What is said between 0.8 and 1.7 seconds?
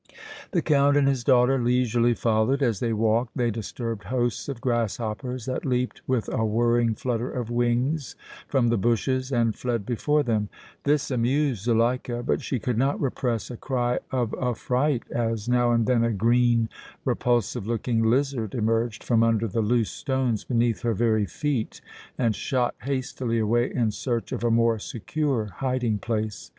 and his daughter